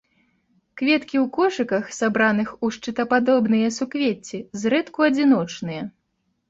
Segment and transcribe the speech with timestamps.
[0.81, 5.83] Кветкі ў кошыках, сабраных у шчытападобныя суквецці, зрэдку адзіночныя.